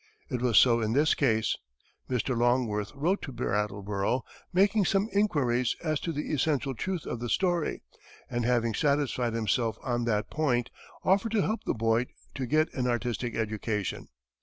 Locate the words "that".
10.05-10.31